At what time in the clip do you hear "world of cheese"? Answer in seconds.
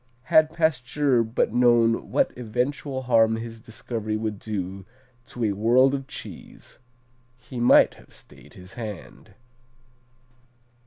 5.51-6.79